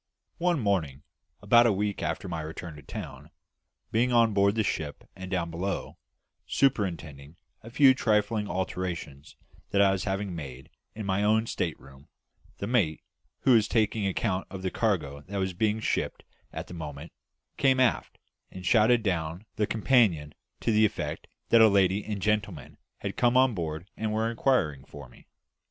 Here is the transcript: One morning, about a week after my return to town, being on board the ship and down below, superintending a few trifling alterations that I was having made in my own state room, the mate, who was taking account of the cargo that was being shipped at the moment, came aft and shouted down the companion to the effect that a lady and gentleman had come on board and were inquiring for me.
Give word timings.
One 0.39 0.59
morning, 0.59 1.03
about 1.43 1.67
a 1.67 1.71
week 1.71 2.01
after 2.01 2.27
my 2.27 2.41
return 2.41 2.75
to 2.75 2.81
town, 2.81 3.29
being 3.91 4.11
on 4.11 4.33
board 4.33 4.55
the 4.55 4.63
ship 4.63 5.07
and 5.15 5.29
down 5.29 5.51
below, 5.51 5.99
superintending 6.47 7.35
a 7.61 7.69
few 7.69 7.93
trifling 7.93 8.49
alterations 8.49 9.35
that 9.69 9.79
I 9.79 9.91
was 9.91 10.05
having 10.05 10.35
made 10.35 10.71
in 10.95 11.05
my 11.05 11.23
own 11.23 11.45
state 11.45 11.79
room, 11.79 12.07
the 12.57 12.65
mate, 12.65 13.03
who 13.41 13.51
was 13.53 13.67
taking 13.67 14.07
account 14.07 14.47
of 14.49 14.63
the 14.63 14.71
cargo 14.71 15.21
that 15.27 15.37
was 15.37 15.53
being 15.53 15.79
shipped 15.79 16.23
at 16.51 16.65
the 16.65 16.73
moment, 16.73 17.11
came 17.57 17.79
aft 17.79 18.17
and 18.49 18.65
shouted 18.65 19.03
down 19.03 19.45
the 19.55 19.67
companion 19.67 20.33
to 20.61 20.71
the 20.71 20.83
effect 20.83 21.27
that 21.49 21.61
a 21.61 21.67
lady 21.67 22.03
and 22.03 22.23
gentleman 22.23 22.79
had 23.01 23.17
come 23.17 23.37
on 23.37 23.53
board 23.53 23.87
and 23.95 24.11
were 24.11 24.31
inquiring 24.31 24.83
for 24.83 25.07
me. 25.07 25.27